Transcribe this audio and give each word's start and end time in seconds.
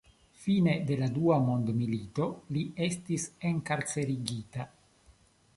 Fine 0.43 0.71
de 0.91 0.95
la 1.01 1.09
dua 1.17 1.37
mondmilito 1.49 2.27
li 2.57 2.65
estis 2.89 3.29
enkarcerigita. 3.51 4.71